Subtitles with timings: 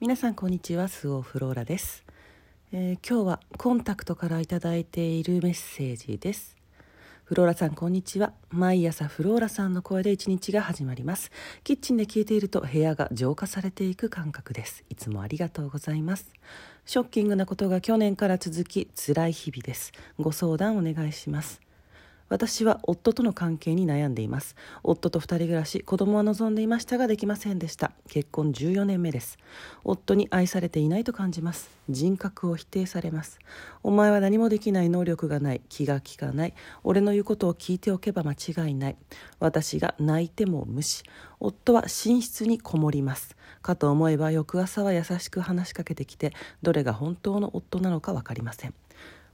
[0.00, 2.04] 皆さんこんにちはスオフローラです、
[2.72, 6.56] えー、今日はコンタクトからいただいているメッセージです。
[7.24, 8.32] フローラさんこんにちは。
[8.48, 11.30] 毎朝フローラさんの声で一日が始まります。
[11.64, 14.84] キッチンで聞いていると部屋が浄化されていく感覚です。
[14.88, 16.32] いつもありがとうございます。
[16.86, 19.92] ショッキングなことが去年から続き辛い日々です。
[20.18, 21.60] ご相談お願いします。
[22.30, 24.54] 私は夫との関係に悩んでいます。
[24.84, 27.90] 夫と2人暮らし子供は望んでいましたができませんでした。
[28.08, 29.36] 結婚14年目です。
[29.82, 31.70] 夫に愛されていないと感じます。
[31.90, 33.40] 人格を否定されます。
[33.82, 35.60] お前は何もできない能力がない。
[35.68, 36.54] 気が利かない。
[36.84, 38.96] 俺の言うことを聞いておけば間違いない。
[39.40, 41.02] 私が泣いても無視。
[41.40, 43.36] 夫は寝室にこもります。
[43.60, 48.74] かと思えば翌朝は優しく話しかけてきてどれが本当の夫なのか分かりません。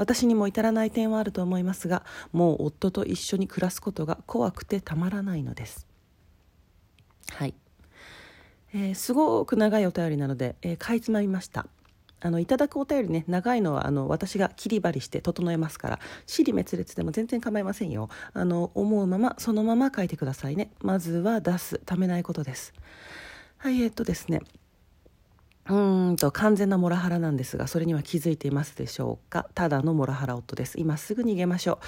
[0.00, 5.86] 私にも至らない点はあると思いますがもう夫と一緒に暮らすことが怖くてたまらないのです。
[7.34, 7.52] はい、
[8.72, 11.66] えー、すごく長いお便りなので、えー、かいつまみました。
[12.22, 18.08] あのいただくお便りね長いのはあの私が切り張りして整えますから尻滅裂でも全然構いませんよ。
[18.32, 20.70] あの思うままそのまま書いてくださいね。
[20.80, 22.72] まずは出すためないことです。
[23.58, 24.40] はいえー、っとですね
[25.68, 29.46] うんと完全なモラハラなんですがそれには気づいていますでしょうか？
[29.54, 30.80] ただのモラハラ夫です。
[30.80, 31.78] 今すぐ逃げましょ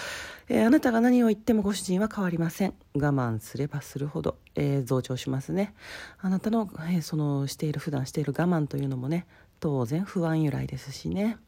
[0.49, 2.75] う、えー、あなたが何を言ってもご主人は変わりません。
[2.95, 5.75] 我慢すればするほど、えー、増長しますね。
[6.21, 9.27] あなたの,、えー、そのしている普段している我慢というのもね
[9.59, 11.39] 当然不安由来ですしね。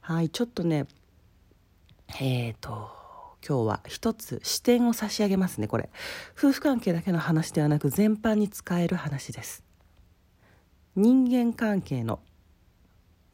[0.00, 0.86] はいちょっとね
[2.18, 2.90] えっ、ー、と
[3.46, 5.90] 今日は一つ視点を差し上げますねこれ。
[6.36, 9.69] 夫婦関係だけの話ではなく全般に使える話です。
[10.96, 12.20] 人間関係の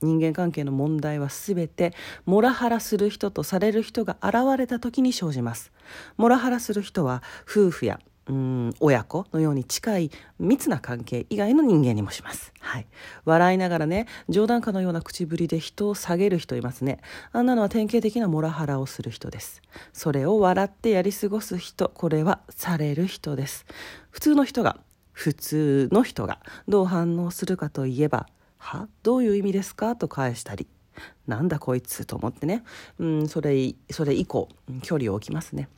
[0.03, 1.95] 人間関係の問題は全て
[2.27, 5.73] モラハラする人とされる人が現れた時に生じます
[6.17, 7.99] モラハラする人は夫婦や
[8.29, 12.53] うん親子のように近い密な関係以外の人間にもします。
[12.59, 12.87] はい。
[13.25, 16.99] 笑いながらね、冗談かのような口ぶりで人を下げる人いますね。
[17.31, 19.63] あんなのは典型的なモラハラをする人です。
[19.93, 23.65] それを笑ってやり過ごす人、これはされる人です。
[24.11, 24.79] 普通の人が
[25.17, 28.29] 普通の人がどう反応するかといえば
[28.59, 28.87] 「は？
[29.03, 30.67] どういう意味ですか?」と返したり
[31.27, 32.65] 「なんだこいつ」と思ってね、
[32.99, 34.51] うん、それそれ以降
[34.83, 35.71] 距離を置きますね。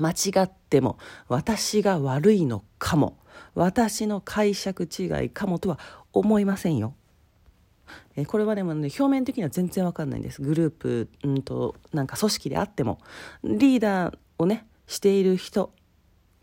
[0.00, 3.16] 間違っても私が悪いのかも
[3.54, 5.78] 私の解釈違いかもとは
[6.12, 6.94] 思いませんよ。
[8.16, 12.98] えこれはでもね表面的には全然わかんないんですグループうんとなんか組織であっても
[13.44, 15.72] リーダーをねしている人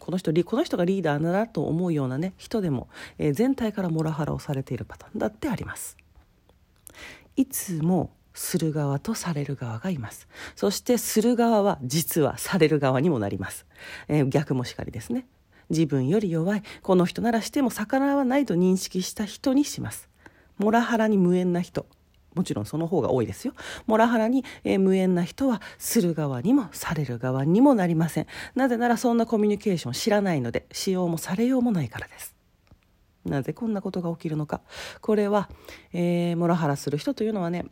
[0.04, 5.96] この人この人がリーダーだなと思うようなね人でも、えー、全体からモラハラをされているパターンだってあります。
[7.38, 10.28] いつもする側とされる側がいます。
[10.58, 13.66] そしてする側は実はされる側にもなります、
[14.10, 15.26] えー、逆もしかりですね。
[15.70, 20.10] 自分より弱いこの人ならしても逆らわないと認識した人にします。
[20.58, 21.86] モラハラに無縁な人。
[22.36, 23.54] もちろんその方が多いですよ。
[23.86, 28.28] モラハラに、えー、無縁な人はする側にもされる側にもなりません。
[28.56, 32.36] なぜならそんなコミュニケーション知らないので、使用もされようもないからです。
[33.26, 34.62] なぜこんなことが起きるのか。
[35.02, 35.50] これは、
[35.94, 37.66] えー、モラハラする人というのはね、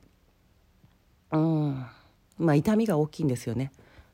[1.31, 1.85] うん、
[2.37, 3.71] まあ痛みが大きいんですよね。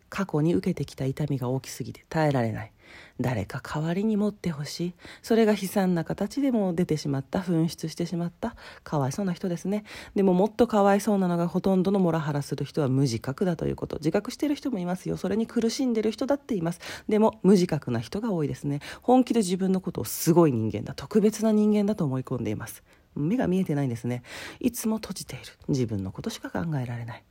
[0.10, 2.72] 過去に受けてきた痛みが大きすぎて耐えられない。
[3.20, 4.94] 誰か代わりに持ってほしい。
[5.22, 8.56] それが悲惨な形でも出てしまった紛失してしまった。
[8.84, 9.84] かわいそうな人ですね。
[10.16, 13.98] でももっとかわいそうなのがほとんどのモラハラする人は無自覚だということ。
[13.98, 15.18] 自覚してる人もいますよ。
[15.18, 16.80] それに苦しんでる人だっています。
[17.10, 18.80] でも無自覚な人が多いですね。
[19.02, 20.94] 本気で自分のことをすごい人間だ。
[20.94, 22.84] 特別な人間だと思い込んでいます。
[23.16, 24.22] 目が見えてないんですね。
[24.60, 25.46] いつも閉じている。
[25.68, 27.24] 自分のことしか考えられない。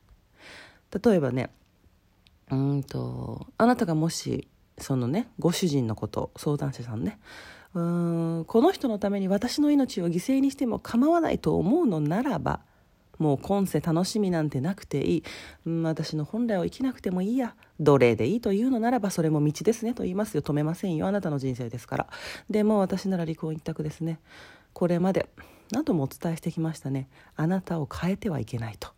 [1.04, 1.50] 例えばね
[2.50, 4.48] うんとあなたがもし
[4.78, 7.18] そのねご主人のこと相談者さんね
[7.74, 12.60] うーんこの人のために私の命を犠牲にしても構わないと思うのならば
[13.18, 15.24] もう今世楽しみなんてなくていい、
[15.66, 17.54] うん、私の本来を生きなくてもいいや。
[17.80, 20.42] 奴隷でいいというのならばそれも道ですねと言いますよ。
[20.42, 21.06] 止めませんよ。
[21.06, 22.06] あなたの人生ですから。
[22.50, 24.18] でも私なら離婚一択ですね。
[24.72, 25.28] これまで
[25.72, 27.08] 何度もお伝えしてきましたね。
[27.36, 28.90] あなたを変えてはいけないと。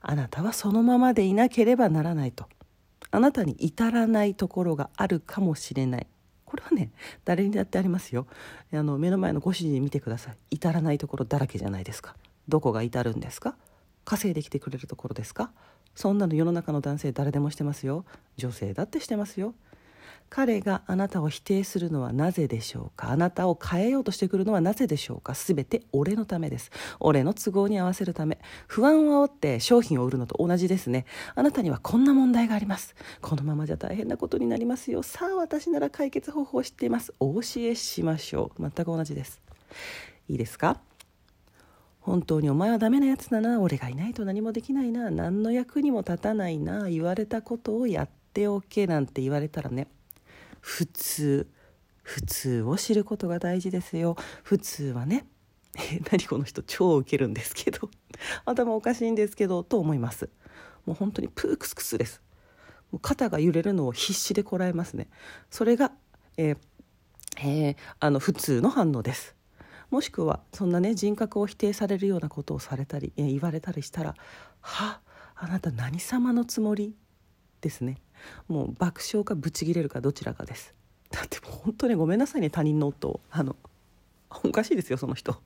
[0.00, 2.46] あなたはそのままでいなければならないと。
[3.12, 6.06] あなたに至らないところがあるかもしれない。
[6.44, 6.90] これはね
[7.24, 8.26] 誰にだってありますよ。
[8.72, 10.36] あの目の前のご主人見てください。
[10.50, 12.16] 至らないところだらけじゃないですか。
[12.48, 13.54] どこが至るんですか？
[14.04, 15.52] 稼いできてくれるところですか？
[15.94, 18.04] そんなの世の中の男性誰でもしてますよ。
[18.36, 19.54] 女性だってしてますよ。
[20.30, 23.10] 彼があなたを否定するのはなぜでしょうか？
[23.10, 25.34] あなたを変えようとしてくるのはなぜでしょうか？
[25.34, 26.70] 全て俺のためです。
[27.00, 28.38] 俺の都合に合わせるため。
[28.66, 31.04] 不安を煽って商品を売るのと同じですね。
[31.34, 32.94] あなたにはこんな問題があります。
[33.20, 35.02] このままじゃ大変なことになりますよ。
[35.02, 37.12] さあ私なら解決方法を知っています。
[37.20, 38.62] お教えしましょう。
[38.62, 39.42] 全く同じです。
[40.28, 40.80] いいですか？
[42.00, 43.60] 本当にお前はダメなやつだな。
[43.60, 45.10] 俺がいないと何もできないな。
[45.10, 46.88] 何の役にも立たないな。
[46.88, 49.88] 言われたことをやっておけなんて言われたらね。
[50.62, 51.50] 普通
[52.02, 54.16] 普通を知ることが大事ですよ。
[54.42, 55.26] 普通はね
[55.76, 57.90] え 何この人超ウケるんですけど
[58.44, 60.30] 頭おかしいんですけどと思います。
[60.86, 62.22] もう本当にプークスクスです。
[62.90, 65.08] もう肩が揺れるのを必死でこらえますね。
[65.50, 65.92] それが、
[66.36, 66.58] えー
[67.38, 69.34] えー、あの普通の反応です。
[69.90, 74.14] もしくはそんなね人格を否定されるようなことをされたり、えー、言われたりしたら
[74.60, 75.00] 「は
[75.34, 76.96] あなた何様のつもり?」
[77.60, 77.98] ですね。
[78.48, 80.74] もう爆笑かブチギレるかどちらかです。
[81.10, 83.56] だってもう本当にごめんなさいね他人の夫あの
[84.44, 85.36] おかしいですよその人。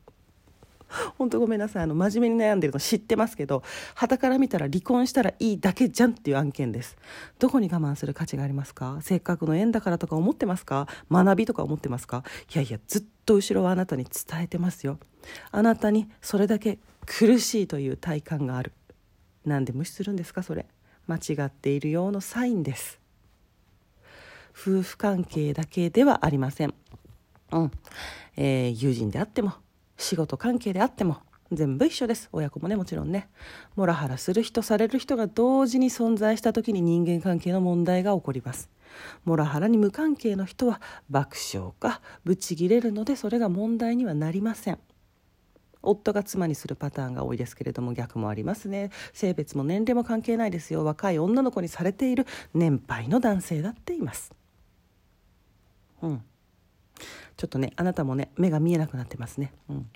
[1.18, 1.82] 本当ごめんなさい。
[1.82, 3.64] あの真面目に悩んでるの知ってますけど
[3.96, 6.96] 傍から見たら離婚したらいいだけじゃんっていう案件です。
[7.40, 8.98] どこに我慢する価値がありますか？
[9.02, 10.86] せっかくの縁だからとか思ってますか？
[11.10, 12.22] 学びとか思ってますか？
[12.54, 15.00] いやいやずっと後ろはあなたに伝えてますよ。
[15.50, 18.72] あなたにそれだけ苦しいという体感がある。
[19.44, 20.66] なんで無視するんですかそれ。
[21.06, 23.00] 間違っているようのサインです。
[24.52, 26.74] 夫婦関係だけではありません。
[27.52, 27.70] うん、
[28.36, 29.52] えー、友人であっても
[29.96, 31.18] 仕事関係であっても
[31.52, 32.28] 全部一緒です。
[32.32, 33.28] 親子もねもちろんね。
[33.76, 38.70] モラハラする人される人が同時に存在した時に人間関係の問題が起こります。
[39.24, 40.80] モラハラに無関係の人は
[41.10, 44.78] 爆笑かブチギレるのでそれが問題にはなりません。
[45.86, 48.90] 夫が妻にするパターンが多いですけれども逆もありますね。
[49.12, 50.84] 性別も年齢も関係ないですよ。
[50.84, 54.32] 若い女の子にされている年配の男性だっています。
[56.02, 56.22] うん。
[57.36, 59.52] ちょっとねあなたもね目が見えなくなってますね。
[59.68, 59.90] うん。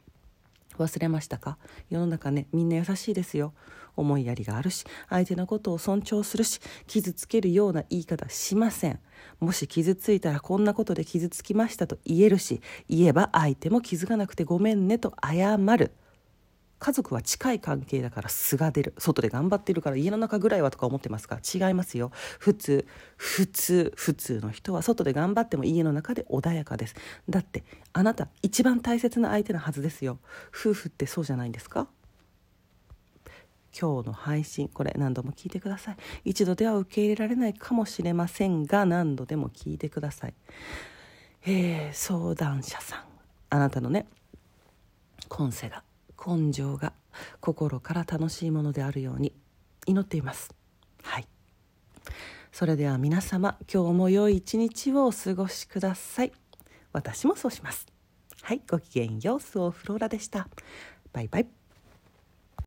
[0.78, 1.58] 忘れましたか？
[1.90, 3.52] 世の中ねみんな優しいですよ。
[3.96, 9.00] 思いやりがあるし相手のことを尊重するし傷つけるような言い方しません。
[9.38, 15.92] もし傷ついたらこんなことで傷つきましたと言えるし言えば相手も気づかなくてごめんねと謝る。
[16.82, 18.94] 家族は近い関係だから素が出る。
[18.96, 22.10] 外で頑張ってるから家の中ぐらいはとか思ってますか違いますよ。
[22.38, 22.86] 普通
[23.18, 26.94] 普通普通の人は外で頑張っても家の中で穏やかです。
[27.28, 30.20] だってあなた一番大切な相手のはずですよ。
[30.58, 31.86] 夫婦ってそうじゃないんですか？
[33.78, 35.96] 今日の配信これ何度も聞いてください。
[36.24, 40.34] 一度では受け入れられないかもしれませんが何度でも聞いてください。
[41.46, 43.04] えー、相談者さん。
[43.50, 44.06] あなたのね
[45.28, 45.82] 今世が
[46.24, 46.92] 根性が
[47.40, 49.32] 心から楽しいものであるように
[49.86, 50.54] 祈っています。
[51.02, 51.26] はい。
[52.52, 56.32] それでは皆様今日も良い一日をお過ごしください。
[56.92, 57.86] 私もそうします。
[58.42, 58.62] はい。
[58.68, 60.48] ごきげんようスオフローラでした。
[61.12, 61.59] バイバイ。